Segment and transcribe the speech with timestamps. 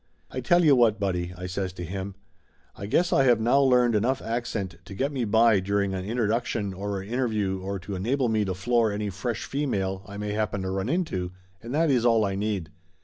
[0.31, 2.15] "I tell you what, buddy," I says to him,
[2.75, 6.73] "I guess I have now learned enough accent to get me by during a introduction
[6.73, 10.63] or a interview, or to enable me to floor any fresh female I may happen
[10.63, 12.71] to run into, and that is all I need.